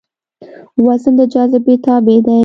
وزن 0.85 1.13
د 1.19 1.21
جاذبې 1.33 1.75
تابع 1.85 2.19
دی. 2.25 2.37